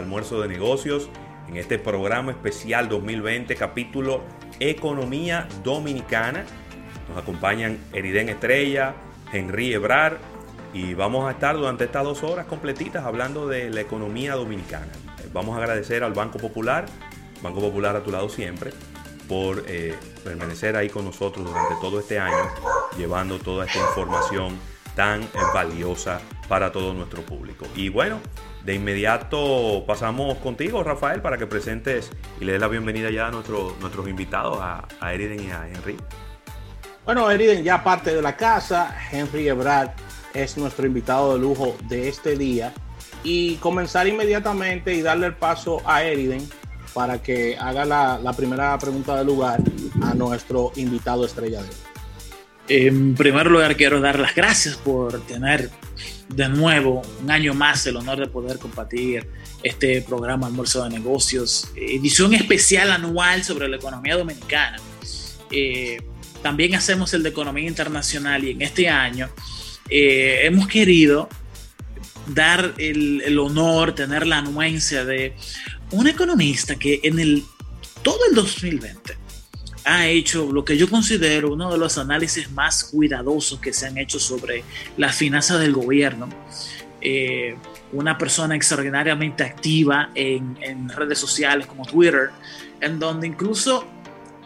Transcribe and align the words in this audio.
Almuerzo 0.00 0.40
de 0.40 0.48
Negocios 0.48 1.08
en 1.48 1.56
este 1.56 1.78
programa 1.78 2.32
especial 2.32 2.88
2020, 2.88 3.54
capítulo 3.54 4.22
Economía 4.58 5.46
Dominicana. 5.62 6.44
Nos 7.08 7.18
acompañan 7.18 7.78
Eriden 7.92 8.30
Estrella, 8.30 8.94
Henry 9.32 9.74
Ebrar 9.74 10.18
y 10.72 10.94
vamos 10.94 11.28
a 11.28 11.32
estar 11.32 11.56
durante 11.56 11.84
estas 11.84 12.04
dos 12.04 12.22
horas 12.22 12.46
completitas 12.46 13.04
hablando 13.04 13.46
de 13.46 13.68
la 13.70 13.82
economía 13.82 14.34
dominicana. 14.34 14.92
Vamos 15.32 15.54
a 15.56 15.58
agradecer 15.58 16.02
al 16.02 16.14
Banco 16.14 16.38
Popular, 16.38 16.86
Banco 17.42 17.60
Popular 17.60 17.94
a 17.94 18.02
tu 18.02 18.10
lado 18.10 18.28
siempre, 18.28 18.72
por 19.28 19.64
eh, 19.66 19.94
permanecer 20.24 20.76
ahí 20.76 20.88
con 20.88 21.04
nosotros 21.04 21.46
durante 21.46 21.74
todo 21.80 22.00
este 22.00 22.18
año, 22.18 22.50
llevando 22.96 23.38
toda 23.38 23.66
esta 23.66 23.78
información 23.78 24.58
tan 24.96 25.28
valiosa 25.52 26.20
para 26.50 26.72
todo 26.72 26.92
nuestro 26.92 27.22
público. 27.22 27.64
Y 27.76 27.90
bueno, 27.90 28.18
de 28.64 28.74
inmediato 28.74 29.84
pasamos 29.86 30.36
contigo, 30.38 30.82
Rafael, 30.82 31.22
para 31.22 31.38
que 31.38 31.46
presentes 31.46 32.10
y 32.40 32.44
le 32.44 32.52
des 32.52 32.60
la 32.60 32.66
bienvenida 32.66 33.08
ya 33.08 33.28
a 33.28 33.30
nuestro, 33.30 33.76
nuestros 33.80 34.08
invitados, 34.08 34.58
a, 34.60 34.88
a 34.98 35.14
Eriden 35.14 35.44
y 35.44 35.50
a 35.52 35.68
Henry. 35.68 35.96
Bueno, 37.04 37.30
Eriden 37.30 37.62
ya 37.62 37.84
parte 37.84 38.12
de 38.12 38.20
la 38.20 38.36
casa, 38.36 38.96
Henry 39.12 39.46
Ebrard 39.46 39.90
es 40.34 40.58
nuestro 40.58 40.88
invitado 40.88 41.34
de 41.34 41.38
lujo 41.38 41.76
de 41.88 42.08
este 42.08 42.36
día 42.36 42.72
y 43.22 43.54
comenzar 43.56 44.08
inmediatamente 44.08 44.92
y 44.92 45.02
darle 45.02 45.28
el 45.28 45.34
paso 45.34 45.80
a 45.84 46.02
Eriden 46.02 46.48
para 46.92 47.22
que 47.22 47.56
haga 47.58 47.84
la, 47.84 48.32
primera 48.36 48.76
pregunta 48.76 49.16
del 49.16 49.28
lugar 49.28 49.60
a 50.02 50.14
nuestro 50.14 50.72
invitado 50.74 51.24
estrella 51.26 51.62
de 51.62 51.68
hoy. 51.68 51.74
En 52.66 53.14
primer 53.14 53.46
lugar, 53.46 53.76
quiero 53.76 54.00
dar 54.00 54.18
las 54.18 54.34
gracias 54.34 54.76
por 54.76 55.20
tener 55.26 55.70
de 56.34 56.48
nuevo 56.48 57.02
un 57.22 57.30
año 57.30 57.54
más 57.54 57.84
el 57.86 57.96
honor 57.96 58.18
de 58.20 58.26
poder 58.26 58.58
compartir 58.58 59.26
este 59.62 60.00
programa 60.02 60.46
Almuerzo 60.46 60.84
de 60.84 60.90
Negocios, 60.90 61.68
edición 61.74 62.34
especial 62.34 62.92
anual 62.92 63.44
sobre 63.44 63.68
la 63.68 63.76
economía 63.76 64.16
dominicana. 64.16 64.78
Eh, 65.50 66.02
también 66.42 66.74
hacemos 66.74 67.12
el 67.14 67.22
de 67.22 67.30
economía 67.30 67.68
internacional 67.68 68.44
y 68.44 68.52
en 68.52 68.62
este 68.62 68.88
año 68.88 69.28
eh, 69.88 70.40
hemos 70.44 70.68
querido 70.68 71.28
dar 72.28 72.74
el, 72.78 73.22
el, 73.22 73.38
honor, 73.38 73.94
tener 73.94 74.26
la 74.26 74.38
anuencia 74.38 75.04
de 75.04 75.34
un 75.90 76.06
economista 76.06 76.76
que 76.76 77.00
en 77.02 77.18
el 77.18 77.44
todo 78.02 78.18
el 78.28 78.36
2020 78.36 79.16
ha 79.90 80.06
hecho 80.06 80.52
lo 80.52 80.64
que 80.64 80.76
yo 80.76 80.88
considero 80.88 81.52
uno 81.52 81.72
de 81.72 81.78
los 81.78 81.98
análisis 81.98 82.50
más 82.52 82.84
cuidadosos 82.84 83.58
que 83.58 83.72
se 83.72 83.86
han 83.88 83.98
hecho 83.98 84.20
sobre 84.20 84.62
las 84.96 85.16
finanzas 85.16 85.58
del 85.60 85.72
gobierno. 85.72 86.28
Eh, 87.00 87.56
una 87.92 88.16
persona 88.16 88.54
extraordinariamente 88.54 89.42
activa 89.42 90.10
en, 90.14 90.56
en, 90.60 90.88
redes 90.90 91.18
sociales 91.18 91.66
como 91.66 91.84
Twitter, 91.84 92.30
en 92.80 93.00
donde 93.00 93.26
incluso 93.26 93.84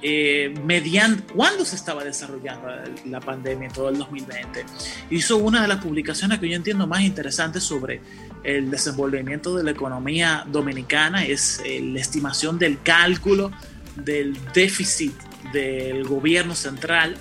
eh, 0.00 0.54
mediante 0.64 1.32
cuando 1.34 1.64
se 1.64 1.76
estaba 1.76 2.04
desarrollando 2.04 2.68
la 3.06 3.20
pandemia 3.20 3.68
en 3.68 3.72
todo 3.72 3.90
el 3.90 3.98
2020, 3.98 4.64
hizo 5.10 5.36
una 5.36 5.60
de 5.60 5.68
las 5.68 5.82
publicaciones 5.82 6.38
que 6.38 6.48
yo 6.48 6.56
entiendo 6.56 6.86
más 6.86 7.02
interesantes 7.02 7.64
sobre 7.64 8.00
el 8.44 8.70
desenvolvimiento 8.70 9.56
de 9.56 9.64
la 9.64 9.72
economía 9.72 10.44
dominicana, 10.50 11.24
es 11.24 11.60
eh, 11.66 11.80
la 11.82 12.00
estimación 12.00 12.58
del 12.58 12.80
cálculo 12.82 13.50
del 13.96 14.36
déficit 14.54 15.14
del 15.52 16.04
gobierno 16.04 16.54
central 16.54 17.16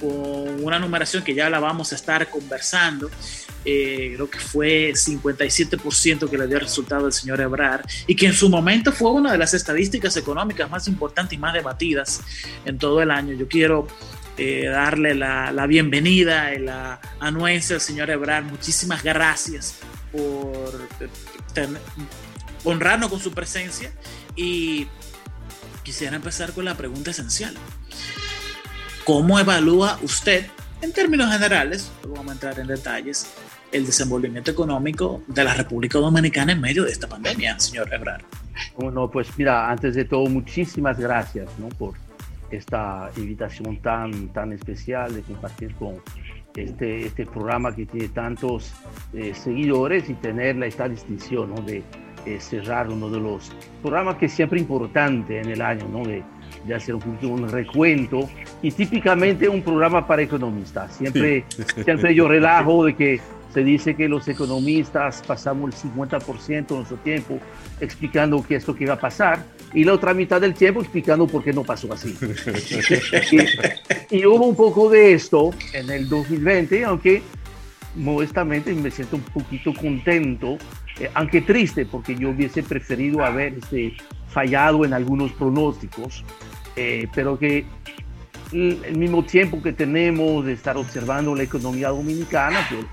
con 0.00 0.64
una 0.64 0.78
numeración 0.78 1.22
que 1.22 1.34
ya 1.34 1.48
la 1.50 1.58
vamos 1.58 1.92
a 1.92 1.96
estar 1.96 2.28
conversando. 2.28 3.10
Eh, 3.64 4.12
creo 4.14 4.30
que 4.30 4.38
fue 4.38 4.92
57% 4.92 6.30
que 6.30 6.38
le 6.38 6.46
dio 6.46 6.56
el 6.56 6.62
resultado 6.62 7.04
del 7.04 7.12
señor 7.12 7.40
Ebrar 7.40 7.84
y 8.06 8.14
que 8.14 8.26
en 8.26 8.32
su 8.32 8.48
momento 8.48 8.92
fue 8.92 9.10
una 9.10 9.32
de 9.32 9.38
las 9.38 9.54
estadísticas 9.54 10.16
económicas 10.16 10.70
más 10.70 10.86
importantes 10.86 11.36
y 11.36 11.38
más 11.38 11.52
debatidas 11.52 12.22
en 12.64 12.78
todo 12.78 13.02
el 13.02 13.10
año. 13.10 13.34
Yo 13.34 13.48
quiero 13.48 13.88
eh, 14.38 14.66
darle 14.66 15.16
la, 15.16 15.50
la, 15.50 15.66
bienvenida 15.66 16.54
y 16.54 16.60
la 16.60 17.00
anuencia 17.18 17.74
al 17.74 17.80
señor 17.80 18.08
Ebrar. 18.08 18.44
Muchísimas 18.44 19.02
gracias 19.02 19.78
por 20.12 20.86
honrarnos 22.62 23.10
con 23.10 23.18
su 23.18 23.32
presencia 23.32 23.90
y 24.36 24.86
quisiera 25.82 26.16
empezar 26.16 26.52
con 26.52 26.64
la 26.64 26.74
pregunta 26.76 27.10
esencial. 27.10 27.54
¿Cómo 29.04 29.38
evalúa 29.38 29.98
usted, 30.02 30.46
en 30.82 30.92
términos 30.92 31.32
generales, 31.32 31.90
vamos 32.02 32.28
a 32.28 32.32
entrar 32.32 32.58
en 32.58 32.66
detalles, 32.66 33.26
el 33.72 33.86
desenvolvimiento 33.86 34.50
económico 34.50 35.22
de 35.28 35.44
la 35.44 35.54
República 35.54 35.98
Dominicana 35.98 36.52
en 36.52 36.60
medio 36.60 36.84
de 36.84 36.92
esta 36.92 37.08
pandemia, 37.08 37.58
señor 37.60 37.92
Ebrard? 37.92 38.22
Bueno, 38.76 39.10
pues 39.10 39.28
mira, 39.36 39.70
antes 39.70 39.94
de 39.94 40.04
todo, 40.04 40.26
muchísimas 40.26 40.98
gracias 40.98 41.48
¿no? 41.58 41.68
por 41.68 41.94
esta 42.50 43.10
invitación 43.16 43.80
tan, 43.80 44.28
tan 44.32 44.52
especial 44.52 45.14
de 45.14 45.22
compartir 45.22 45.74
con 45.74 46.00
este, 46.56 47.06
este 47.06 47.26
programa 47.26 47.74
que 47.74 47.86
tiene 47.86 48.08
tantos 48.08 48.72
eh, 49.12 49.34
seguidores 49.34 50.08
y 50.08 50.14
tener 50.14 50.62
esta 50.62 50.88
distinción 50.88 51.54
¿no? 51.54 51.62
de 51.62 51.82
eh, 52.26 52.40
cerrar 52.40 52.90
uno 52.90 53.08
de 53.08 53.20
los 53.20 53.52
programas 53.80 54.16
que 54.16 54.26
es 54.26 54.32
siempre 54.32 54.58
importante 54.58 55.40
en 55.40 55.48
el 55.48 55.62
año, 55.62 55.86
¿no? 55.88 56.04
de, 56.04 56.24
de 56.66 56.74
hacer 56.74 56.94
un, 56.94 57.18
un, 57.22 57.48
recuento 57.48 58.28
y 58.62 58.72
típicamente 58.72 59.48
un 59.48 59.62
programa 59.62 60.06
para 60.06 60.22
economistas. 60.22 60.96
Siempre, 60.96 61.44
siempre 61.84 62.14
yo 62.14 62.26
relajo 62.26 62.84
de 62.84 62.96
que 62.96 63.20
se 63.54 63.62
dice 63.62 63.94
que 63.94 64.08
los 64.08 64.26
economistas 64.28 65.22
pasamos 65.26 65.72
el 65.72 65.90
50% 65.92 66.66
de 66.66 66.74
nuestro 66.74 66.96
tiempo 66.98 67.38
explicando 67.80 68.44
qué 68.46 68.56
es 68.56 68.66
lo 68.66 68.74
que 68.74 68.86
va 68.86 68.94
a 68.94 69.00
pasar 69.00 69.44
y 69.72 69.84
la 69.84 69.94
otra 69.94 70.12
mitad 70.12 70.40
del 70.40 70.54
tiempo 70.54 70.80
explicando 70.80 71.26
por 71.26 71.44
qué 71.44 71.52
no 71.52 71.64
pasó 71.64 71.92
así. 71.92 72.14
y, 74.10 74.16
y, 74.18 74.26
hubo 74.26 74.46
un 74.46 74.56
poco 74.56 74.90
de 74.90 75.12
esto 75.12 75.52
en 75.72 75.90
el 75.90 76.08
2020, 76.08 76.84
aunque 76.84 77.22
modestamente 77.94 78.72
me 78.74 78.90
siento 78.90 79.16
un 79.16 79.22
poquito 79.22 79.72
contento, 79.74 80.58
eh, 80.98 81.10
aunque 81.14 81.42
triste, 81.42 81.84
porque 81.86 82.14
yo 82.14 82.30
hubiese 82.30 82.62
preferido 82.62 83.24
haber 83.24 83.54
este, 83.54 83.94
fallado 84.28 84.84
en 84.84 84.92
algunos 84.92 85.32
pronósticos, 85.32 86.24
eh, 86.76 87.08
pero 87.14 87.38
que 87.38 87.64
el 88.52 88.96
mismo 88.96 89.24
tiempo 89.24 89.60
que 89.62 89.72
tenemos 89.72 90.44
de 90.44 90.52
estar 90.52 90.76
observando 90.76 91.34
la 91.34 91.42
economía 91.42 91.88
dominicana, 91.88 92.66
pues 92.70 92.86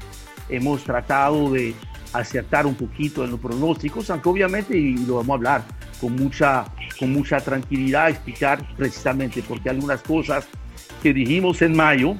hemos 0.49 0.83
tratado 0.83 1.51
de 1.51 1.73
acertar 2.11 2.65
un 2.65 2.75
poquito 2.75 3.23
en 3.23 3.31
los 3.31 3.39
pronósticos, 3.39 4.09
aunque 4.09 4.29
obviamente, 4.29 4.77
y 4.77 4.97
lo 5.05 5.15
vamos 5.15 5.29
a 5.29 5.33
hablar 5.35 5.63
con 5.99 6.15
mucha, 6.15 6.65
con 6.99 7.11
mucha 7.11 7.39
tranquilidad, 7.39 8.09
explicar 8.09 8.65
precisamente 8.75 9.43
porque 9.47 9.69
algunas 9.69 10.01
cosas 10.01 10.47
que 11.01 11.13
dijimos 11.13 11.61
en 11.61 11.75
mayo 11.75 12.15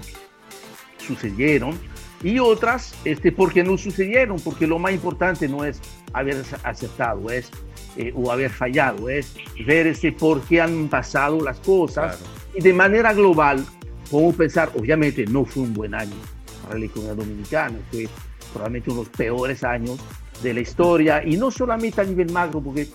sucedieron 0.98 1.78
y 2.24 2.40
otras 2.40 2.96
este, 3.04 3.32
porque 3.32 3.64
no 3.64 3.78
sucedieron, 3.78 4.40
porque 4.40 4.66
lo 4.66 4.80
más 4.80 4.94
importante 4.94 5.48
no 5.48 5.66
es 5.66 5.82
haber 6.14 6.44
aceptado 6.64 7.30
es, 7.30 7.52
eh, 7.98 8.14
o 8.16 8.32
haber 8.32 8.50
fallado, 8.50 9.10
es 9.10 9.36
ver 9.66 9.88
este, 9.88 10.12
por 10.12 10.42
qué 10.42 10.62
han 10.62 10.88
pasado 10.88 11.42
las 11.42 11.60
cosas 11.60 12.18
claro. 12.18 12.32
y 12.56 12.62
de 12.62 12.74
manera 12.74 13.14
global, 13.14 13.64
podemos 14.10 14.36
pensar, 14.36 14.72
obviamente 14.76 15.26
no 15.26 15.44
fue 15.44 15.64
un 15.64 15.74
buen 15.74 15.94
año 15.94 16.16
para 16.64 16.80
la 16.80 16.86
economía 16.86 17.14
dominicana, 17.14 17.78
fue 17.92 18.08
probablemente 18.54 18.90
uno 18.90 19.02
de 19.02 19.08
los 19.08 19.18
peores 19.18 19.64
años 19.64 20.00
de 20.42 20.54
la 20.54 20.62
historia 20.62 21.24
y 21.26 21.36
no 21.36 21.52
solamente 21.52 22.02
a 22.02 22.04
nivel 22.06 22.32
macro, 22.32 22.62
porque 22.62 22.88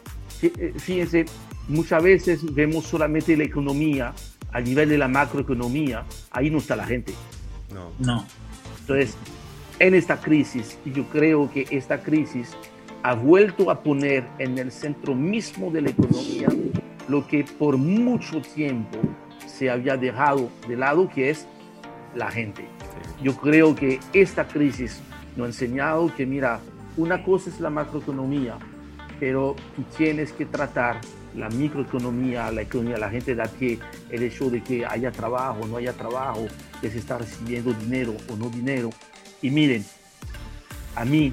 eh, 0.42 0.72
fíjense, 0.76 1.26
muchas 1.68 2.02
veces 2.02 2.54
vemos 2.54 2.86
solamente 2.86 3.36
la 3.36 3.44
economía 3.44 4.14
a 4.52 4.60
nivel 4.60 4.88
de 4.88 4.96
la 4.96 5.08
macroeconomía, 5.08 6.04
ahí 6.30 6.50
no 6.50 6.58
está 6.58 6.74
la 6.74 6.86
gente. 6.86 7.12
No. 7.72 7.90
No. 7.98 8.24
Entonces, 8.88 9.18
en 9.80 9.94
esta 9.94 10.18
crisis, 10.18 10.78
yo 10.86 11.04
creo 11.10 11.50
que 11.50 11.66
esta 11.70 12.02
crisis 12.02 12.56
ha 13.02 13.12
vuelto 13.12 13.70
a 13.70 13.82
poner 13.82 14.24
en 14.38 14.56
el 14.56 14.72
centro 14.72 15.14
mismo 15.14 15.70
de 15.70 15.82
la 15.82 15.90
economía 15.90 16.48
lo 17.06 17.26
que 17.26 17.44
por 17.44 17.76
mucho 17.76 18.40
tiempo 18.40 18.96
se 19.46 19.68
había 19.68 19.98
dejado 19.98 20.48
de 20.66 20.76
lado, 20.76 21.06
que 21.06 21.28
es 21.28 21.46
la 22.14 22.30
gente. 22.30 22.66
Yo 23.22 23.36
creo 23.36 23.74
que 23.74 24.00
esta 24.14 24.48
crisis 24.48 25.02
nos 25.36 25.44
ha 25.44 25.48
enseñado 25.48 26.10
que, 26.16 26.24
mira, 26.24 26.58
una 26.96 27.22
cosa 27.22 27.50
es 27.50 27.60
la 27.60 27.68
macroeconomía, 27.68 28.56
pero 29.20 29.54
tú 29.76 29.82
tienes 29.98 30.32
que 30.32 30.46
tratar 30.46 30.98
la 31.34 31.48
microeconomía, 31.48 32.50
la 32.50 32.62
economía, 32.62 32.98
la 32.98 33.10
gente 33.10 33.34
de 33.34 33.42
aquí, 33.42 33.78
el 34.10 34.22
hecho 34.22 34.50
de 34.50 34.62
que 34.62 34.84
haya 34.84 35.10
trabajo, 35.12 35.66
no 35.66 35.76
haya 35.76 35.92
trabajo, 35.92 36.46
que 36.80 36.90
se 36.90 36.98
está 36.98 37.18
recibiendo 37.18 37.72
dinero 37.72 38.14
o 38.28 38.36
no 38.36 38.48
dinero. 38.50 38.90
Y 39.42 39.50
miren, 39.50 39.84
a 40.94 41.04
mí, 41.04 41.32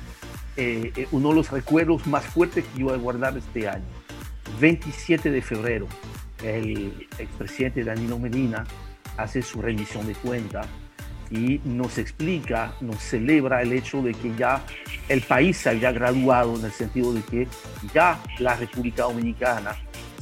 eh, 0.58 1.08
uno 1.12 1.30
de 1.30 1.36
los 1.36 1.52
recuerdos 1.52 2.06
más 2.08 2.26
fuertes 2.26 2.66
que 2.66 2.80
yo 2.80 2.86
voy 2.86 2.96
a 2.96 2.98
guardar 2.98 3.38
este 3.38 3.68
año, 3.68 3.86
27 4.60 5.32
de 5.32 5.42
febrero, 5.42 5.88
el 6.44 7.08
expresidente 7.18 7.84
Danilo 7.84 8.20
Medina 8.20 8.66
hace 9.18 9.42
su 9.42 9.62
remisión 9.62 10.06
de 10.08 10.14
cuenta 10.14 10.68
y 11.32 11.60
nos 11.64 11.98
explica, 11.98 12.74
nos 12.82 12.98
celebra 12.98 13.62
el 13.62 13.74
hecho 13.74 14.02
de 14.02 14.14
que 14.14 14.36
ya 14.36 14.64
el 15.10 15.22
país 15.22 15.66
había 15.66 15.92
graduado 15.92 16.56
en 16.58 16.66
el 16.66 16.72
sentido 16.72 17.14
de 17.14 17.22
que 17.22 17.48
ya 17.94 18.22
la 18.40 18.56
República 18.56 19.04
Dominicana 19.04 19.76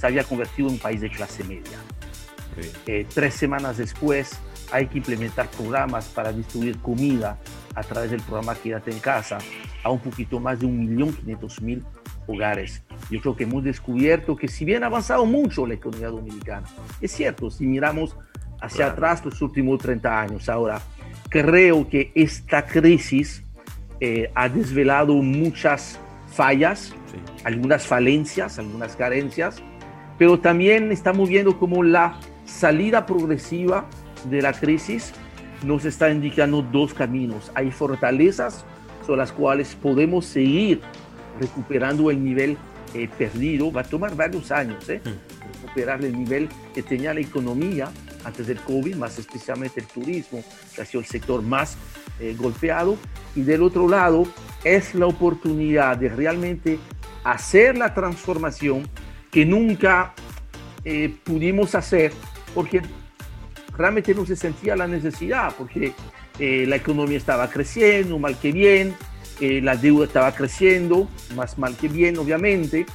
se 0.04 0.08
había 0.08 0.26
convertido 0.26 0.68
en 0.68 0.74
un 0.74 0.80
país 0.82 1.00
de 1.00 1.10
clase 1.10 1.46
media. 1.46 1.78
Eh, 2.88 3.08
tres 3.14 3.36
semanas 3.36 3.78
después 3.78 4.38
hay 4.70 4.88
que 4.88 4.98
implementar 4.98 5.48
programas 5.48 6.10
para 6.10 6.34
distribuir 6.34 6.78
comida 6.80 7.38
a 7.74 7.84
través 7.84 8.12
del 8.12 8.20
programa 8.20 8.54
Quédate 8.54 8.92
en 8.92 9.00
Casa 9.00 9.38
a 9.82 9.90
un 9.90 10.00
poquito 10.00 10.42
más 10.42 10.60
de 10.60 10.68
1.500.000 10.68 11.84
hogares. 12.28 12.84
Yo 13.10 13.22
creo 13.22 13.38
que 13.38 13.46
hemos 13.46 13.64
descubierto 13.64 14.36
que 14.36 14.50
si 14.50 14.66
bien 14.66 14.84
ha 14.84 14.88
avanzado 14.88 15.26
mucho 15.26 15.66
la 15.66 15.76
economía 15.76 16.10
dominicana, 16.10 16.68
es 17.00 17.14
cierto, 17.14 17.50
si 17.50 17.66
miramos 17.66 18.18
hacia 18.60 18.88
atrás 18.88 19.24
los 19.24 19.42
últimos 19.42 19.80
30 19.80 20.20
años, 20.20 20.50
ahora 20.50 20.82
creo 21.30 21.88
que 21.88 22.12
esta 22.14 22.66
crisis 22.66 23.42
eh, 24.02 24.30
ha 24.36 24.50
desvelado 24.50 25.14
muchas 25.14 25.98
fallas, 26.28 26.94
algunas 27.46 27.88
falencias, 27.88 28.60
algunas 28.60 28.98
carencias, 28.98 29.64
pero 30.18 30.40
también 30.40 30.92
estamos 30.92 31.30
viendo 31.30 31.58
como 31.58 31.84
la 31.84 32.20
salida 32.46 33.06
progresiva 33.06 33.86
de 34.30 34.42
la 34.42 34.54
crisis 34.54 35.14
nos 35.64 35.86
está 35.86 36.10
indicando 36.10 36.62
dos 36.62 36.94
caminos. 36.94 37.52
Hay 37.56 37.72
fortalezas 37.72 38.66
sobre 39.06 39.20
las 39.20 39.32
cuales 39.32 39.76
podemos 39.76 40.26
seguir 40.26 40.82
recuperando 41.40 42.12
el 42.12 42.24
nivel 42.24 42.58
eh, 42.94 43.10
perdido. 43.18 43.72
Va 43.72 43.82
a 43.82 43.84
tomar 43.84 44.16
varios 44.16 44.52
años 44.52 44.88
¿eh? 44.90 45.02
Mm. 45.04 45.62
recuperar 45.62 46.04
el 46.04 46.18
nivel 46.18 46.50
que 46.74 46.84
tenía 46.84 47.14
la 47.14 47.22
economía 47.22 47.92
antes 48.24 48.48
del 48.48 48.60
COVID, 48.60 48.96
más 48.96 49.20
especialmente 49.20 49.82
el 49.82 49.88
turismo, 49.88 50.44
que 50.74 50.82
ha 50.82 50.86
sido 50.86 51.02
el 51.02 51.08
sector 51.08 51.42
más 51.42 51.78
eh, 52.20 52.36
golpeado. 52.38 52.98
Y 53.36 53.42
del 53.42 53.64
otro 53.64 53.90
lado, 53.90 54.26
es 54.64 54.96
la 54.96 55.08
oportunidad 55.08 55.98
de 55.98 56.10
realmente 56.10 56.80
hacer 57.24 57.78
la 57.78 57.94
transformación 57.94 58.88
que 59.34 59.46
nunca 59.46 60.14
eh, 60.86 61.14
pudimos 61.24 61.74
hacer 61.76 62.14
porque 62.54 62.82
realmente 63.76 64.14
no 64.14 64.26
se 64.26 64.36
sentía 64.36 64.76
la 64.76 64.88
necesidad, 64.88 65.54
porque 65.58 65.94
eh, 66.40 66.66
la 66.68 66.76
economía 66.76 67.18
estaba 67.18 67.50
creciendo, 67.50 68.20
mal 68.20 68.38
que 68.38 68.52
bien, 68.52 68.96
eh, 69.42 69.60
la 69.62 69.76
deuda 69.76 70.06
estaba 70.06 70.34
creciendo, 70.34 71.10
más 71.36 71.58
mal 71.58 71.76
que 71.76 71.88
bien, 71.88 72.18
obviamente, 72.20 72.86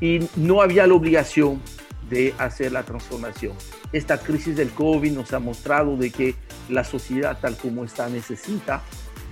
y 0.00 0.20
no 0.34 0.60
había 0.60 0.86
la 0.88 0.94
obligación 0.94 1.62
de 2.10 2.34
hacer 2.38 2.72
la 2.72 2.82
transformación. 2.82 3.52
Esta 3.92 4.18
crisis 4.18 4.56
del 4.56 4.70
COVID 4.70 5.12
nos 5.12 5.32
ha 5.32 5.38
mostrado 5.38 5.96
de 5.96 6.10
que 6.10 6.34
la 6.68 6.82
sociedad 6.82 7.38
tal 7.40 7.56
como 7.56 7.84
está 7.84 8.08
necesita 8.08 8.82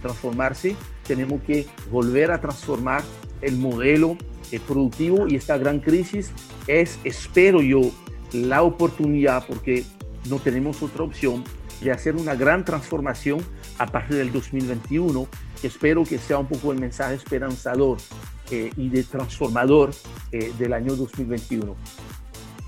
transformarse, 0.01 0.77
tenemos 1.07 1.43
que 1.43 1.67
volver 1.91 2.31
a 2.31 2.41
transformar 2.41 3.03
el 3.41 3.57
modelo 3.57 4.17
productivo 4.61 5.27
y 5.29 5.37
esta 5.37 5.59
gran 5.59 5.81
crisis 5.81 6.33
es, 6.67 6.99
espero 7.05 7.63
yo, 7.63 7.81
la 8.33 8.63
oportunidad 8.63 9.47
porque 9.47 9.85
no 10.29 10.39
tenemos 10.39 10.83
otra 10.83 11.05
opción 11.05 11.45
de 11.83 11.91
hacer 11.91 12.17
una 12.17 12.35
gran 12.35 12.65
transformación 12.65 13.41
a 13.79 13.87
partir 13.87 14.17
del 14.17 14.33
2021. 14.33 15.27
Espero 15.63 16.05
que 16.05 16.19
sea 16.19 16.39
un 16.39 16.47
poco 16.47 16.73
el 16.73 16.81
mensaje 16.81 17.15
esperanzador 17.15 17.99
eh, 18.51 18.71
y 18.77 18.89
de 18.89 19.03
transformador 19.03 19.93
eh, 20.31 20.53
del 20.59 20.73
año 20.73 20.95
2021. 20.95 21.77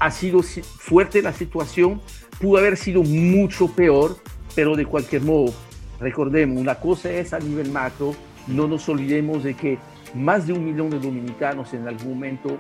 Ha 0.01 0.11
sido 0.11 0.43
fuerte 0.43 1.23
la 1.23 1.33
situación, 1.33 2.01
pudo 2.41 2.59
haber 2.59 2.77
sido 2.77 3.03
mucho 3.03 3.69
peor, 3.69 4.19
pero 4.55 4.77
de 4.77 4.85
cualquier 4.85 5.23
modo, 5.23 5.53
recordemos, 6.01 6.61
una 6.61 6.75
cosa 6.77 7.11
es 7.11 7.33
a 7.33 7.39
nivel 7.39 7.71
macro, 7.71 8.15
no 8.47 8.69
nos 8.69 8.89
olvidemos 8.89 9.45
de 9.45 9.55
que 9.55 9.79
más 10.15 10.47
de 10.47 10.53
un 10.53 10.65
millón 10.65 10.91
de 10.91 10.99
dominicanos 10.99 11.75
en 11.75 11.89
algún 11.89 12.11
momento 12.11 12.57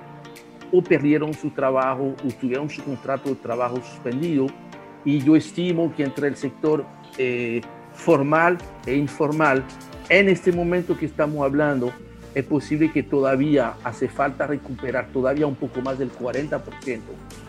o 0.73 0.83
perdieron 0.83 1.33
su 1.35 1.51
trabajo 1.51 2.15
o 2.25 2.29
tuvieron 2.41 2.69
su 2.69 2.83
contrato 2.83 3.29
de 3.29 3.37
trabajo 3.37 3.77
suspendido. 3.77 4.47
Y 5.05 5.21
yo 5.21 5.37
estimo 5.37 5.95
que 5.95 6.03
entre 6.03 6.29
el 6.29 6.37
sector 6.37 6.85
eh, 7.19 7.61
formal 7.93 8.59
e 8.87 8.97
informal, 8.97 9.63
en 10.09 10.29
este 10.29 10.51
momento 10.51 10.97
que 10.99 11.07
estamos 11.07 11.45
hablando, 11.45 11.93
es 12.35 12.45
posible 12.45 12.91
que 12.91 13.03
todavía 13.03 13.75
hace 13.85 14.09
falta 14.09 14.47
recuperar 14.47 15.09
todavía 15.13 15.47
un 15.47 15.55
poco 15.55 15.81
más 15.81 15.99
del 15.99 16.11
40% 16.13 16.61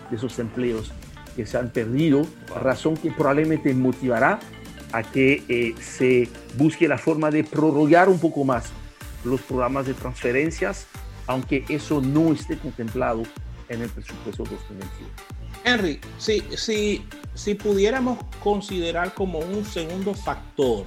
de 0.09 0.15
esos 0.15 0.37
empleos 0.37 0.93
que 1.35 1.45
se 1.45 1.57
han 1.57 1.69
perdido, 1.69 2.25
razón 2.61 2.95
que 2.95 3.09
probablemente 3.11 3.73
motivará 3.73 4.39
a 4.91 5.03
que 5.03 5.43
eh, 5.49 5.73
se 5.79 6.29
busque 6.57 6.87
la 6.87 6.97
forma 6.97 7.31
de 7.31 7.43
prorrogar 7.43 8.07
un 8.07 8.19
poco 8.19 8.45
más 8.45 8.71
los 9.25 9.41
programas 9.41 9.85
de 9.85 9.93
transferencias, 9.93 10.87
aunque 11.27 11.65
eso 11.69 12.01
no 12.01 12.31
esté 12.31 12.57
contemplado 12.57 13.23
en 13.69 13.81
el 13.81 13.89
presupuesto 13.89 14.43
2021. 14.43 15.09
Henry, 15.63 15.99
si, 16.19 16.41
si, 16.55 17.05
si 17.33 17.55
pudiéramos 17.55 18.19
considerar 18.43 19.13
como 19.13 19.39
un 19.39 19.65
segundo 19.65 20.13
factor, 20.13 20.85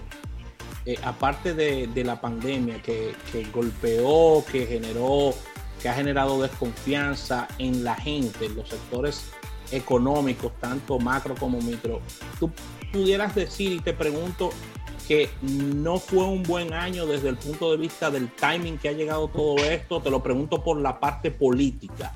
eh, 0.87 0.97
aparte 1.03 1.53
de, 1.53 2.05
la 2.05 2.19
pandemia 2.21 2.81
que, 2.81 3.15
golpeó, 3.53 4.43
que 4.51 4.67
generó, 4.67 5.35
que 5.83 5.89
ha 5.89 5.93
generado 5.93 6.41
desconfianza 6.41 7.49
en 7.59 7.85
la 7.85 7.95
gente, 7.95 8.47
en 8.47 8.57
los 8.57 8.71
sectores 8.71 9.31
económicos, 9.71 10.53
tanto 10.61 10.99
macro 10.99 11.35
como 11.35 11.61
micro, 11.61 12.01
tú 12.41 12.51
pudieras 12.91 13.35
decir, 13.35 13.73
y 13.73 13.81
te 13.81 13.93
pregunto, 13.93 14.49
que 15.09 15.31
no 15.41 15.99
fue 15.99 16.23
un 16.23 16.43
buen 16.43 16.75
año 16.75 17.07
desde 17.07 17.31
el 17.31 17.39
punto 17.39 17.71
de 17.71 17.79
vista 17.79 18.11
del 18.11 18.31
timing 18.31 18.77
que 18.77 18.91
ha 18.91 18.93
llegado 18.93 19.29
todo 19.29 19.57
esto, 19.57 20.03
te 20.03 20.11
lo 20.11 20.23
pregunto 20.23 20.63
por 20.63 20.79
la 20.79 21.01
parte 21.01 21.31
política. 21.31 22.13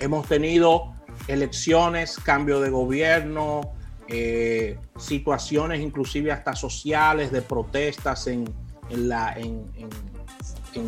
Hemos 0.00 0.26
tenido 0.26 0.92
elecciones, 1.28 2.18
cambio 2.18 2.60
de 2.60 2.70
gobierno, 2.70 3.72
eh, 4.08 4.76
situaciones 4.98 5.80
inclusive 5.80 6.32
hasta 6.32 6.56
sociales 6.56 7.30
de 7.30 7.40
protestas 7.40 8.26
en, 8.26 8.52
la, 8.90 9.32
en, 9.38 9.70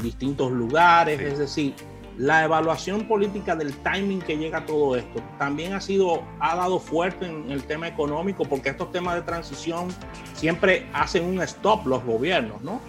distintos 0.03 0.51
lugares, 0.51 1.21
es 1.21 1.39
decir, 1.39 1.75
la 2.19 2.45
evaluación 2.45 3.07
política 3.07 3.55
del 3.55 3.75
timing 3.75 4.21
que 4.21 4.37
llega 4.37 4.59
a 4.59 4.67
todo 4.67 4.97
esto 4.97 5.23
también 5.39 5.75
ha 5.75 5.81
sido, 5.81 6.23
ha 6.41 6.57
dado 6.57 6.79
fuerte 6.79 7.27
en 7.27 7.51
el 7.51 7.65
tema 7.65 7.89
económico, 7.89 8.45
porque 8.45 8.71
estos 8.71 8.91
temas 8.91 9.17
de 9.17 9.23
transición 9.23 9.89
siempre 10.35 10.87
hacen 10.93 11.25
un 11.25 11.43
stop 11.43 11.87
los 11.87 12.03
gobiernos, 12.05 12.63
¿no? 12.63 12.81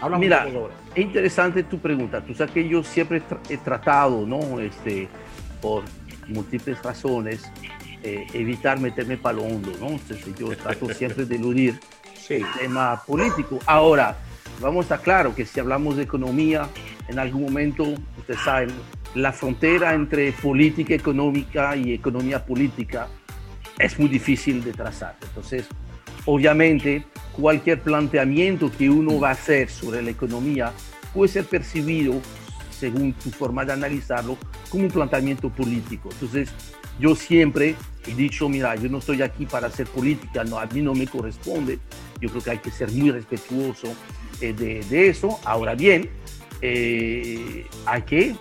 Habla 0.00 0.18
Mira, 0.18 0.46
es 0.94 1.04
interesante 1.04 1.62
tu 1.62 1.78
pregunta. 1.78 2.20
Tú 2.22 2.34
sabes 2.34 2.52
que 2.52 2.68
yo 2.68 2.82
siempre 2.82 3.22
he 3.48 3.56
tratado, 3.58 4.26
¿no? 4.26 4.58
Este, 4.58 5.08
por 5.60 5.84
múltiples 6.26 6.82
razones, 6.82 7.42
eh, 8.02 8.26
evitar 8.32 8.80
meterme 8.80 9.16
para 9.16 9.36
lo 9.36 9.44
hondo, 9.44 9.70
¿no? 9.78 9.88
Entonces 9.90 10.34
yo 10.36 10.56
trato 10.56 10.88
siempre 10.94 11.24
de 11.24 11.36
eludir 11.36 11.78
el 12.28 12.44
tema 12.58 13.02
político. 13.06 13.58
Ahora, 13.66 14.16
vamos 14.60 14.90
a 14.90 14.98
claro 14.98 15.34
que 15.34 15.44
si 15.44 15.60
hablamos 15.60 15.96
de 15.96 16.04
economía, 16.04 16.68
en 17.12 17.18
algún 17.18 17.42
momento, 17.42 17.84
ustedes 18.18 18.40
saben, 18.40 18.70
la 19.14 19.32
frontera 19.32 19.94
entre 19.94 20.32
política 20.32 20.94
económica 20.94 21.76
y 21.76 21.92
economía 21.92 22.44
política 22.44 23.08
es 23.78 23.98
muy 23.98 24.08
difícil 24.08 24.64
de 24.64 24.72
trazar. 24.72 25.16
Entonces, 25.22 25.66
obviamente, 26.24 27.04
cualquier 27.32 27.82
planteamiento 27.82 28.70
que 28.76 28.88
uno 28.88 29.20
va 29.20 29.28
a 29.28 29.32
hacer 29.32 29.68
sobre 29.68 30.02
la 30.02 30.10
economía 30.10 30.72
puede 31.12 31.30
ser 31.30 31.44
percibido 31.44 32.14
según 32.70 33.12
tu 33.12 33.30
forma 33.30 33.64
de 33.64 33.74
analizarlo, 33.74 34.36
como 34.68 34.84
un 34.84 34.90
planteamiento 34.90 35.50
político. 35.50 36.08
Entonces, 36.12 36.48
yo 36.98 37.14
siempre 37.14 37.76
he 38.06 38.14
dicho, 38.14 38.48
mira, 38.48 38.74
yo 38.74 38.88
no 38.88 38.98
estoy 38.98 39.22
aquí 39.22 39.46
para 39.46 39.68
hacer 39.68 39.86
política, 39.86 40.42
no, 40.44 40.58
a 40.58 40.66
mí 40.66 40.80
no 40.80 40.94
me 40.94 41.06
corresponde. 41.06 41.78
Yo 42.20 42.28
creo 42.30 42.42
que 42.42 42.50
hay 42.50 42.58
que 42.58 42.70
ser 42.70 42.90
muy 42.90 43.10
respetuoso 43.10 43.94
eh, 44.40 44.52
de, 44.52 45.08
eso. 45.08 45.38
Ahora 45.44 45.76
bien, 45.76 46.10
eh, 46.62 47.66
hay 47.84 48.02
que 48.02 48.36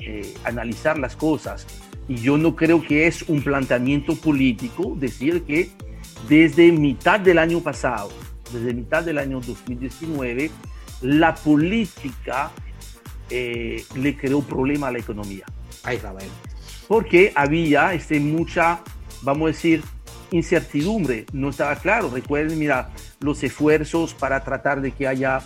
eh, 0.00 0.34
analizar 0.44 0.98
las 0.98 1.14
cosas. 1.14 1.66
Y 2.08 2.16
yo 2.16 2.38
no 2.38 2.56
creo 2.56 2.82
que 2.82 3.06
es 3.06 3.22
un 3.28 3.42
planteamiento 3.42 4.16
político 4.16 4.94
decir 4.96 5.42
que 5.42 5.70
desde 6.28 6.72
mitad 6.72 7.20
del 7.20 7.38
año 7.38 7.60
pasado, 7.60 8.08
desde 8.52 8.72
mitad 8.72 9.04
del 9.04 9.18
año 9.18 9.40
2019, 9.40 10.50
la 11.02 11.34
política 11.34 12.50
eh, 13.30 13.84
le 13.94 14.16
creó 14.16 14.40
problema 14.40 14.88
a 14.88 14.92
la 14.92 14.98
economía. 14.98 15.44
Ahí 15.84 15.98
Porque 16.88 17.32
había 17.34 17.92
este, 17.92 18.18
mucha, 18.18 18.80
vamos 19.22 19.44
a 19.44 19.48
decir, 19.48 19.82
incertidumbre, 20.30 21.26
no 21.32 21.50
estaba 21.50 21.76
claro. 21.76 22.10
Recuerden, 22.10 22.58
mira, 22.58 22.90
los 23.20 23.42
esfuerzos 23.42 24.14
para 24.14 24.42
tratar 24.42 24.80
de 24.80 24.92
que 24.92 25.06
haya 25.06 25.40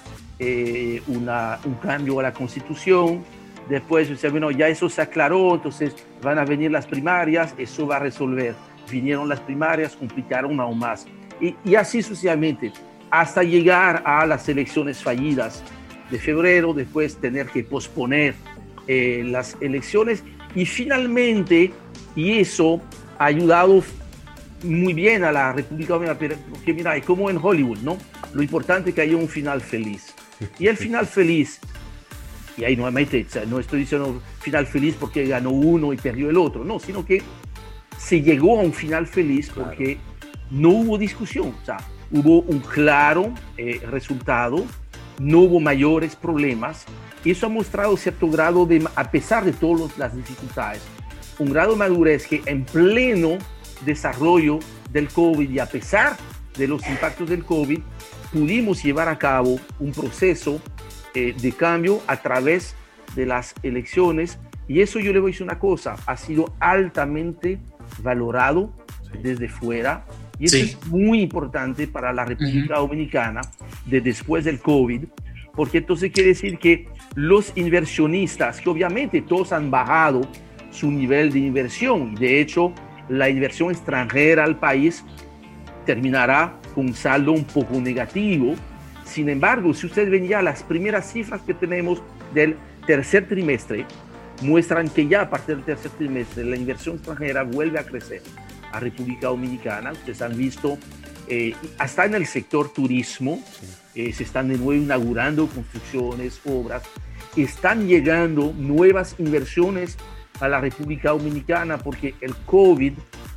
eh, 0.45 1.01
una, 1.07 1.61
un 1.65 1.75
cambio 1.75 2.19
a 2.19 2.25
la 2.25 2.33
constitución. 2.33 3.23
Después, 3.69 4.11
bueno, 4.31 4.51
ya 4.51 4.67
eso 4.67 4.89
se 4.89 5.01
aclaró, 5.01 5.55
entonces 5.55 5.95
van 6.21 6.37
a 6.39 6.45
venir 6.45 6.71
las 6.73 6.85
primarias, 6.87 7.55
eso 7.57 7.87
va 7.87 7.97
a 7.97 8.01
resolver. 8.01 8.55
Vinieron 8.91 9.29
las 9.29 9.39
primarias, 9.39 9.95
complicaron 9.95 10.59
aún 10.59 10.81
más. 10.81 11.07
Y, 11.41 11.55
y 11.65 11.77
así 11.77 12.03
sucesivamente. 12.03 12.73
hasta 13.13 13.43
llegar 13.43 14.03
a 14.07 14.25
las 14.27 14.49
elecciones 14.49 15.03
fallidas 15.03 15.63
de 16.11 16.19
febrero, 16.19 16.73
después 16.73 17.17
tener 17.17 17.47
que 17.49 17.63
posponer 17.63 18.35
eh, 18.89 19.23
las 19.27 19.55
elecciones 19.61 20.25
y 20.55 20.65
finalmente, 20.65 21.73
y 22.17 22.39
eso 22.39 22.81
ha 23.19 23.27
ayudado 23.27 23.85
muy 24.63 24.95
bien 24.95 25.25
a 25.25 25.31
la 25.31 25.53
República 25.53 25.93
Dominicana, 25.93 26.39
porque 26.51 26.73
mira, 26.73 26.97
es 26.97 27.05
como 27.05 27.29
en 27.29 27.37
Hollywood, 27.37 27.81
¿no? 27.83 27.99
Lo 28.33 28.43
importante 28.43 28.91
es 28.91 28.97
que 28.97 29.03
haya 29.03 29.17
un 29.17 29.29
final 29.29 29.61
feliz. 29.61 30.15
Y 30.59 30.67
el 30.67 30.77
final 30.77 31.07
feliz, 31.07 31.61
y 32.57 32.65
ahí 32.65 32.77
nuevamente, 32.77 33.27
no 33.49 33.59
estoy 33.59 33.81
diciendo 33.81 34.23
final 34.41 34.67
feliz 34.67 34.97
porque 34.99 35.27
ganó 35.27 35.51
uno 35.51 35.93
y 35.93 35.97
perdió 35.97 36.31
el 36.31 36.37
otro, 36.37 36.65
no, 36.65 36.79
sino 36.79 37.05
que 37.05 37.23
se 37.99 38.21
llegó 38.21 38.59
a 38.59 38.63
un 38.63 38.73
final 38.73 39.07
feliz 39.07 39.51
porque 39.55 39.99
no 40.51 40.71
hubo 40.71 40.99
discusión, 40.99 41.55
o 41.61 41.65
sea, 41.65 41.79
hubo 42.11 42.41
un 42.43 42.61
claro 42.61 43.33
eh, 43.57 43.81
resultado, 43.91 44.65
no 45.19 45.41
hubo 45.41 45.61
mayores 45.61 46.17
problemas, 46.17 46.85
y 47.25 47.31
eso 47.31 47.47
ha 47.47 47.49
mostrado 47.49 47.97
cierto 47.97 48.29
grado 48.29 48.67
de, 48.67 48.87
a 48.97 49.11
pesar 49.11 49.45
de 49.45 49.53
todas 49.53 49.97
las 49.97 50.15
dificultades, 50.15 50.83
un 51.39 51.53
grado 51.53 51.73
de 51.73 51.79
madurez 51.79 52.27
que 52.27 52.43
en 52.47 52.65
pleno 52.65 53.39
desarrollo 53.85 54.59
del 54.91 55.09
COVID 55.09 55.49
y 55.49 55.59
a 55.59 55.67
pesar 55.67 56.17
de 56.57 56.69
los 56.69 56.87
impactos 56.89 57.29
del 57.31 57.45
COVID, 57.45 57.81
pudimos 58.33 58.83
llevar 58.83 59.09
a 59.09 59.19
cabo 59.19 59.61
un 59.79 59.93
proceso 59.93 60.61
eh, 61.15 61.35
de 61.41 61.53
cambio 61.53 62.01
a 62.07 62.17
través 62.17 62.75
de 63.15 63.27
las 63.27 63.55
elecciones. 63.63 64.39
Y 64.69 64.81
eso 64.81 64.99
yo 64.99 65.13
le 65.13 65.21
voy 65.21 65.31
a 65.31 65.33
decir 65.33 65.45
una 65.45 65.59
cosa, 65.59 65.97
ha 66.07 66.17
sido 66.17 66.55
altamente 66.59 67.59
valorado 68.03 68.73
desde 69.23 69.49
fuera. 69.49 70.07
Y 70.39 70.47
eso 70.47 70.57
es 70.57 70.87
muy 70.87 71.21
importante 71.21 71.87
para 71.87 72.13
la 72.13 72.25
República 72.25 72.77
Dominicana 72.77 73.43
de 73.87 74.01
después 74.01 74.45
del 74.45 74.61
COVID, 74.61 75.05
porque 75.55 75.79
entonces 75.79 76.11
quiere 76.11 76.31
decir 76.31 76.59
que 76.59 76.89
los 77.15 77.53
inversionistas, 77.57 78.61
que 78.61 78.71
obviamente 78.71 79.21
todos 79.21 79.53
han 79.53 79.71
bajado 79.71 80.23
su 80.71 80.91
nivel 80.91 81.31
de 81.31 81.41
inversión, 81.41 82.15
de 82.15 82.41
hecho 82.41 82.73
la 83.09 83.29
inversión 83.29 83.71
extranjera 83.71 84.45
al 84.45 84.59
país 84.59 85.05
terminará 85.85 86.59
con 86.73 86.87
un 86.87 86.95
saldo 86.95 87.33
un 87.33 87.45
poco 87.45 87.81
negativo. 87.81 88.55
Sin 89.05 89.29
embargo, 89.29 89.75
si 89.75 89.87
usted 89.87 90.11
ven 90.11 90.27
ya 90.27 90.43
las 90.43 90.63
primeras 90.63 91.13
cifras 91.13 91.43
que 91.43 91.55
tenemos 91.55 92.03
del 92.35 92.57
tercer 92.87 93.29
trimestre, 93.29 93.87
muestran 94.43 94.89
que 94.89 95.07
ya 95.07 95.23
a 95.23 95.31
partir 95.31 95.57
del 95.57 95.65
tercer 95.65 95.91
trimestre 95.93 96.45
la 96.45 96.57
inversión 96.57 96.97
extranjera 96.97 97.43
vuelve 97.43 97.79
a 97.79 97.85
crecer 97.85 98.23
a 98.73 98.81
República 98.81 99.29
Dominicana. 99.29 99.93
Ustedes 99.93 100.23
han 100.23 100.37
visto, 100.37 100.79
eh, 101.29 101.55
hasta 101.79 102.07
en 102.07 102.15
el 102.15 102.27
sector 102.27 102.73
turismo, 102.73 103.43
eh, 103.95 104.13
se 104.13 104.25
están 104.25 104.49
de 104.49 104.57
nuevo 104.57 104.75
inaugurando 104.75 105.47
construcciones, 105.47 106.41
obras, 106.45 106.83
están 107.37 107.87
llegando 107.87 108.53
nuevas 108.57 109.15
inversiones 109.19 109.97
a 110.41 110.49
la 110.49 110.61
República 110.61 111.11
Dominicana 111.11 111.79
porque 111.79 112.15
el 112.21 112.35
COVID 112.35 112.95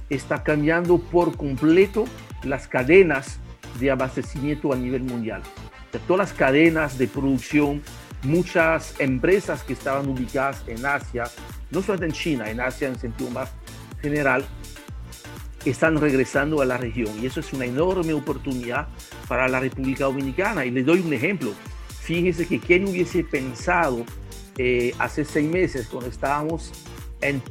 está 0.10 0.44
cambiando 0.44 0.98
por 0.98 1.36
completo 1.36 2.06
las 2.44 2.68
cadenas 2.68 3.40
de 3.80 3.92
abastecimiento 3.92 4.74
a 4.74 4.76
nivel 4.76 5.04
mundial. 5.04 5.42
Todas 6.08 6.30
las 6.30 6.38
cadenas 6.38 6.98
de 6.98 7.08
producción, 7.08 7.82
muchas 8.24 9.00
empresas 9.00 9.64
que 9.64 9.74
estaban 9.74 10.08
ubicadas 10.08 10.64
en 10.68 10.86
Asia, 10.86 11.24
no 11.72 11.82
solamente 11.82 12.08
en 12.08 12.12
China, 12.12 12.50
en 12.50 12.60
Asia 12.60 12.88
en 12.88 13.00
sentido 13.00 13.30
más 13.32 13.52
general, 14.02 14.46
están 15.66 16.00
regresando 16.00 16.62
a 16.62 16.66
la 16.66 16.78
región 16.78 17.10
y 17.22 17.26
eso 17.26 17.40
es 17.40 17.52
una 17.54 17.66
enorme 17.66 18.14
oportunidad 18.14 18.88
para 19.28 19.48
la 19.48 19.60
República 19.60 20.06
Dominicana. 20.06 20.66
Y 20.66 20.72
les 20.72 20.86
doy 20.86 21.00
un 21.00 21.14
ejemplo. 21.14 21.54
Fíjense 22.02 22.46
que 22.46 22.60
quién 22.60 22.88
hubiese 22.88 23.24
pensado 23.24 24.06
eh, 24.58 24.94
hace 25.00 25.26
seis 25.26 25.50
meses, 25.50 25.88
cuando 25.88 26.10
estábamos 26.10 26.72
en 27.22 27.42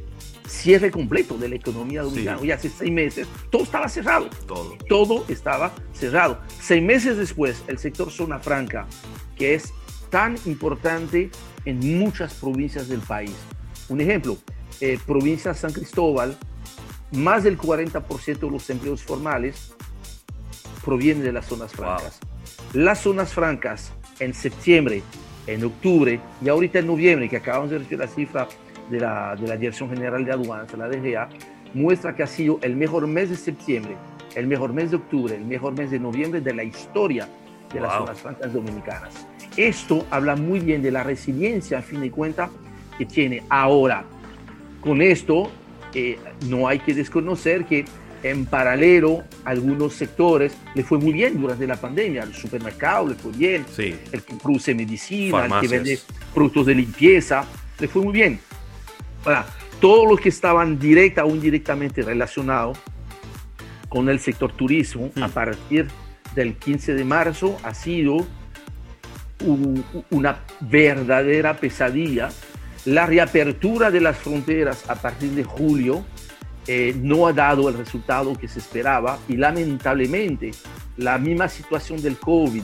cierre 0.47 0.91
completo 0.91 1.37
de 1.37 1.49
la 1.49 1.55
economía 1.55 2.01
dominicana. 2.01 2.39
Y 2.43 2.51
hace 2.51 2.69
seis 2.69 2.91
meses 2.91 3.27
todo 3.49 3.63
estaba 3.63 3.89
cerrado. 3.89 4.29
Todo. 4.47 4.77
Todo 4.87 5.25
estaba 5.27 5.73
cerrado. 5.93 6.39
Seis 6.61 6.83
meses 6.83 7.17
después, 7.17 7.63
el 7.67 7.77
sector 7.77 8.11
zona 8.11 8.39
franca, 8.39 8.87
que 9.35 9.55
es 9.55 9.73
tan 10.09 10.37
importante 10.45 11.29
en 11.65 11.99
muchas 11.99 12.33
provincias 12.35 12.87
del 12.87 12.99
país. 12.99 13.35
Un 13.89 14.01
ejemplo, 14.01 14.37
eh, 14.81 14.99
provincia 15.05 15.51
de 15.51 15.57
San 15.57 15.73
Cristóbal, 15.73 16.37
más 17.11 17.43
del 17.43 17.57
40% 17.57 18.39
de 18.39 18.51
los 18.51 18.69
empleos 18.69 19.03
formales 19.03 19.73
provienen 20.83 21.23
de 21.23 21.31
las 21.31 21.45
zonas 21.47 21.71
francas. 21.71 22.19
Las 22.73 23.01
zonas 23.01 23.33
francas 23.33 23.91
en 24.19 24.33
septiembre, 24.33 25.01
en 25.47 25.63
octubre 25.63 26.19
y 26.43 26.49
ahorita 26.49 26.79
en 26.79 26.87
noviembre, 26.87 27.29
que 27.29 27.37
acabamos 27.37 27.69
de 27.69 27.79
recibir 27.79 27.99
la 27.99 28.07
cifra 28.07 28.47
de 28.89 28.99
la, 28.99 29.35
de 29.35 29.47
la 29.47 29.57
Dirección 29.57 29.89
General 29.89 30.23
de 30.23 30.31
Aduanas, 30.31 30.73
la 30.77 30.87
DGA, 30.87 31.29
muestra 31.73 32.15
que 32.15 32.23
ha 32.23 32.27
sido 32.27 32.59
el 32.61 32.75
mejor 32.75 33.05
mes 33.07 33.29
de 33.29 33.35
septiembre, 33.35 33.95
el 34.35 34.47
mejor 34.47 34.73
mes 34.73 34.91
de 34.91 34.97
octubre, 34.97 35.35
el 35.35 35.45
mejor 35.45 35.73
mes 35.73 35.91
de 35.91 35.99
noviembre 35.99 36.41
de 36.41 36.53
la 36.53 36.63
historia 36.63 37.27
de 37.73 37.79
las 37.79 37.93
zonas 37.97 38.19
francas 38.19 38.53
dominicanas. 38.53 39.27
Esto 39.57 40.05
habla 40.09 40.35
muy 40.35 40.59
bien 40.59 40.81
de 40.81 40.91
la 40.91 41.03
resiliencia, 41.03 41.79
a 41.79 41.81
fin 41.81 42.01
de 42.01 42.11
cuentas, 42.11 42.49
que 42.97 43.05
tiene 43.05 43.43
ahora. 43.49 44.05
Con 44.81 45.01
esto, 45.01 45.51
eh, 45.93 46.17
no 46.47 46.67
hay 46.67 46.79
que 46.79 46.93
desconocer 46.93 47.65
que 47.65 47.85
en 48.23 48.45
paralelo 48.45 49.23
algunos 49.43 49.93
sectores 49.93 50.57
le 50.73 50.83
fue 50.83 50.97
muy 50.97 51.13
bien 51.13 51.39
durante 51.39 51.67
la 51.67 51.75
pandemia. 51.75 52.23
El 52.23 52.33
supermercado 52.33 53.09
le 53.09 53.15
fue 53.15 53.31
bien, 53.31 53.65
el 53.77 54.23
que 54.23 54.35
produce 54.41 54.73
medicina, 54.73 55.45
el 55.45 55.61
que 55.61 55.67
vende 55.67 55.99
productos 56.33 56.65
de 56.67 56.75
limpieza, 56.75 57.45
le 57.79 57.87
fue 57.87 58.01
muy 58.01 58.13
bien 58.13 58.39
todos 59.79 60.09
los 60.09 60.19
que 60.19 60.29
estaban 60.29 60.79
directa 60.79 61.25
o 61.25 61.29
indirectamente 61.29 62.01
relacionados 62.01 62.77
con 63.89 64.09
el 64.09 64.19
sector 64.19 64.51
turismo 64.51 65.11
a 65.21 65.27
hmm. 65.27 65.31
partir 65.31 65.87
del 66.35 66.55
15 66.55 66.93
de 66.93 67.05
marzo 67.05 67.57
ha 67.63 67.73
sido 67.73 68.25
una 70.09 70.39
verdadera 70.61 71.57
pesadilla. 71.57 72.29
La 72.85 73.05
reapertura 73.05 73.91
de 73.91 74.01
las 74.01 74.17
fronteras 74.17 74.89
a 74.89 74.95
partir 74.95 75.31
de 75.31 75.43
julio 75.43 76.05
eh, 76.67 76.95
no 76.99 77.27
ha 77.27 77.33
dado 77.33 77.69
el 77.69 77.77
resultado 77.77 78.35
que 78.35 78.47
se 78.47 78.59
esperaba 78.59 79.19
y 79.27 79.37
lamentablemente 79.37 80.51
la 80.97 81.17
misma 81.17 81.47
situación 81.47 82.01
del 82.01 82.17
COVID 82.17 82.63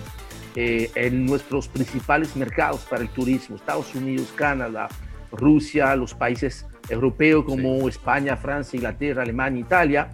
eh, 0.55 0.91
en 0.95 1.25
nuestros 1.25 1.67
principales 1.67 2.35
mercados 2.35 2.81
para 2.81 3.03
el 3.03 3.09
turismo, 3.09 3.55
Estados 3.55 3.93
Unidos, 3.95 4.33
Canadá, 4.35 4.89
Rusia, 5.31 5.95
los 5.95 6.13
países 6.13 6.65
europeos 6.89 7.45
como 7.45 7.88
España, 7.88 8.35
Francia, 8.38 8.77
Inglaterra, 8.77 9.23
Alemania, 9.23 9.61
Italia, 9.61 10.09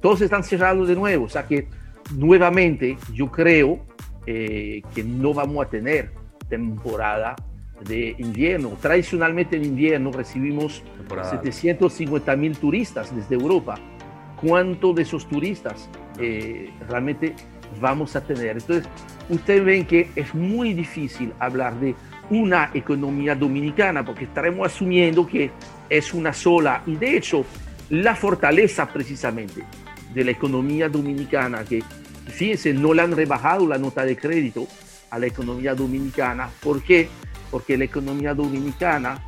todos 0.00 0.20
están 0.20 0.44
cerrados 0.44 0.88
de 0.88 0.94
nuevo. 0.94 1.26
O 1.26 1.28
sea 1.28 1.46
que 1.46 1.68
nuevamente 2.16 2.96
yo 3.12 3.30
creo 3.30 3.84
eh, 4.26 4.82
que 4.94 5.02
no 5.02 5.34
vamos 5.34 5.66
a 5.66 5.68
tener 5.68 6.10
temporada 6.48 7.34
de 7.88 8.14
invierno. 8.18 8.76
Tradicionalmente 8.80 9.56
en 9.56 9.64
invierno 9.64 10.12
recibimos 10.12 10.82
750 11.30 12.36
mil 12.36 12.56
turistas 12.56 13.14
desde 13.14 13.34
Europa. 13.34 13.76
¿Cuántos 14.40 14.94
de 14.96 15.02
esos 15.02 15.28
turistas 15.28 15.88
eh, 16.18 16.70
realmente 16.88 17.34
vamos 17.80 18.16
a 18.16 18.20
tener? 18.22 18.58
Entonces, 18.58 18.88
ustedes 19.28 19.64
ven 19.64 19.86
que 19.86 20.10
es 20.16 20.34
muy 20.34 20.74
difícil 20.74 21.32
hablar 21.38 21.78
de 21.80 21.94
una 22.32 22.70
economía 22.72 23.34
dominicana, 23.34 24.02
porque 24.04 24.24
estaremos 24.24 24.66
asumiendo 24.66 25.26
que 25.26 25.50
es 25.90 26.14
una 26.14 26.32
sola. 26.32 26.82
Y 26.86 26.96
de 26.96 27.16
hecho, 27.16 27.44
la 27.90 28.16
fortaleza 28.16 28.88
precisamente 28.88 29.62
de 30.14 30.24
la 30.24 30.30
economía 30.30 30.88
dominicana, 30.88 31.62
que 31.62 31.82
fíjense, 32.26 32.72
no 32.72 32.94
le 32.94 33.02
han 33.02 33.12
rebajado 33.12 33.66
la 33.66 33.76
nota 33.76 34.04
de 34.04 34.16
crédito 34.16 34.66
a 35.10 35.18
la 35.18 35.26
economía 35.26 35.74
dominicana. 35.74 36.48
¿Por 36.62 36.82
qué? 36.82 37.08
Porque 37.50 37.76
la 37.76 37.84
economía 37.84 38.32
dominicana 38.32 39.22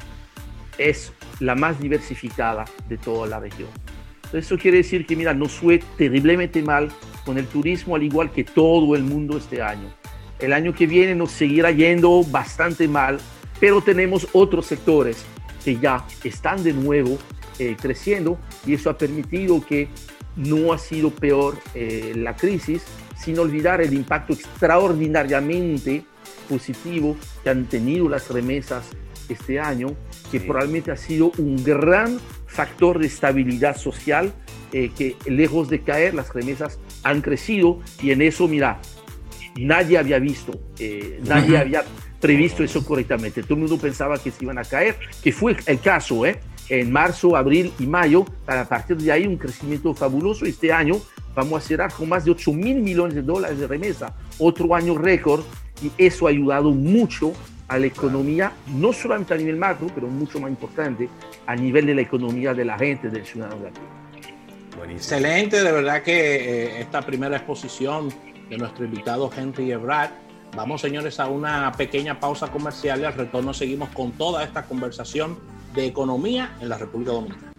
es 0.79 1.13
la 1.41 1.55
más 1.55 1.79
diversificada 1.79 2.65
de 2.89 2.97
toda 2.97 3.27
la 3.27 3.39
región. 3.39 3.69
Eso 4.33 4.57
quiere 4.57 4.79
decir 4.79 5.05
que, 5.05 5.15
mira, 5.15 5.35
nos 5.35 5.53
fue 5.53 5.83
terriblemente 5.99 6.63
mal 6.63 6.89
con 7.27 7.37
el 7.37 7.47
turismo, 7.47 7.97
al 7.97 8.03
igual 8.03 8.31
que 8.31 8.45
todo 8.45 8.97
el 8.97 9.05
mundo 9.05 9.37
este 9.37 9.61
año. 9.61 9.93
El 10.39 10.53
año 10.53 10.75
que 10.75 10.87
viene 10.87 11.15
nos 11.15 11.31
seguirá 11.31 11.71
yendo 11.71 12.23
bastante 12.25 12.89
mal, 12.89 13.19
pero 13.61 13.81
tenemos 13.81 14.29
otros 14.33 14.67
sectores 14.67 15.25
que 15.65 15.79
ya 15.79 16.05
están 16.23 16.63
de 16.63 16.73
nuevo 16.73 17.19
eh, 17.59 17.77
creciendo 17.81 18.39
y 18.67 18.75
eso 18.75 18.91
ha 18.91 18.99
permitido 18.99 19.65
que 19.65 19.89
no 20.37 20.73
ha 20.73 20.79
sido 20.79 21.11
peor 21.11 21.57
eh, 21.75 22.13
la 22.17 22.37
crisis, 22.37 22.83
sin 23.17 23.39
olvidar 23.39 23.81
el 23.81 23.95
impacto 23.95 24.33
extraordinariamente 24.33 26.05
positivo 26.49 27.17
que 27.43 27.51
han 27.51 27.67
tenido 27.67 28.09
las 28.09 28.29
remesas 28.31 28.85
este 29.29 29.61
año, 29.61 29.89
que 30.31 30.41
probablemente 30.41 30.91
ha 30.91 30.97
sido 30.97 31.33
un 31.39 31.63
gran 31.63 32.19
factor 32.47 32.99
de 32.99 33.07
estabilidad 33.07 33.77
social, 33.77 34.33
eh, 34.73 34.91
que 34.97 35.17
lejos 35.27 35.69
de 35.69 35.81
caer, 35.81 36.15
las 36.15 36.35
remesas 36.35 36.79
han 37.05 37.23
crecido 37.23 37.81
y 38.03 38.11
en 38.11 38.23
eso, 38.23 38.49
mira, 38.49 38.81
nadie 39.57 39.99
había 39.99 40.19
visto, 40.19 40.59
eh, 40.79 41.21
nadie 41.27 41.59
había 41.59 41.85
previsto 42.21 42.65
eso 42.65 42.85
correctamente. 42.85 43.43
Todo 43.43 43.55
el 43.55 43.61
mundo 43.61 43.79
pensaba 43.79 44.19
que 44.19 44.31
se 44.31 44.45
iban 44.45 44.59
a 44.59 44.65
caer, 44.65 44.97
que 45.23 45.33
fue 45.33 45.57
el 45.67 45.81
caso, 45.81 46.27
¿eh? 46.27 46.41
En 46.71 46.91
marzo, 46.91 47.37
abril 47.37 47.73
y 47.79 47.87
mayo, 47.87 48.25
a 48.47 48.65
partir 48.65 48.97
de 48.97 49.13
ahí 49.13 49.27
un 49.27 49.37
crecimiento 49.37 49.95
fabuloso. 49.95 50.47
Este 50.47 50.73
año 50.73 50.97
vamos 51.35 51.63
a 51.63 51.67
cerrar 51.67 51.93
con 51.93 52.09
más 52.09 52.25
de 52.25 52.31
8 52.31 52.53
mil 52.53 52.81
millones 52.81 53.15
de 53.15 53.23
dólares 53.23 53.59
de 53.59 53.67
remesa, 53.67 54.15
otro 54.39 54.75
año 54.75 54.97
récord, 54.97 55.45
y 55.83 55.91
eso 55.99 56.27
ha 56.27 56.31
ayudado 56.31 56.71
mucho 56.71 57.33
a 57.69 57.79
la 57.79 57.87
economía, 57.87 58.53
no 58.75 58.93
solamente 58.93 59.35
a 59.35 59.37
nivel 59.37 59.57
macro, 59.57 59.89
pero 59.95 60.07
mucho 60.07 60.41
más 60.41 60.51
importante, 60.51 61.09
a 61.47 61.57
nivel 61.57 61.87
de 61.87 61.95
la 61.95 62.03
economía 62.03 62.55
de 62.55 62.65
la 62.65 62.79
gente, 62.79 63.09
del 63.09 63.27
ciudadano 63.27 63.63
de 63.63 63.69
aquí. 63.69 63.81
Excelente, 64.91 65.63
de 65.63 65.73
verdad 65.73 66.03
que 66.03 66.13
eh, 66.13 66.81
esta 66.81 67.03
primera 67.03 67.37
exposición 67.37 68.09
de 68.49 68.59
nuestro 68.59 68.85
invitado 68.85 69.31
Henry 69.37 69.73
Ebrard. 69.73 70.11
Vamos, 70.57 70.81
señores, 70.81 71.19
a 71.19 71.27
una 71.27 71.73
pequeña 71.73 72.21
pausa 72.21 72.49
comercial 72.49 73.01
y 73.01 73.05
al 73.05 73.15
retorno 73.15 73.53
seguimos 73.53 73.89
con 73.91 74.13
toda 74.13 74.45
esta 74.45 74.65
conversación 74.67 75.39
de 75.75 75.87
economía 75.87 76.57
en 76.61 76.69
la 76.69 76.79
República 76.79 77.13
Dominicana. 77.13 77.53